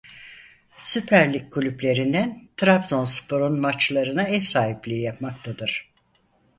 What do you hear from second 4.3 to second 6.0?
sahipliği yapmaktadır.